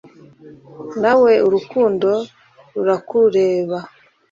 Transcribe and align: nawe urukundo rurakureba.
nawe 1.01 1.31
urukundo 1.47 2.09
rurakureba. 2.73 3.77